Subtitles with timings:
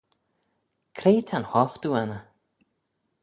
[0.97, 2.23] Cre ta'n hoghtoo anney?